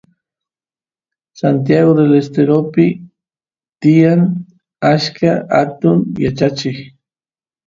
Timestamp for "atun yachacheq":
5.61-6.77